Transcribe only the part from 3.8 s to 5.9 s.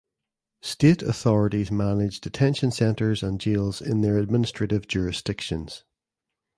in their administrative jurisdictions.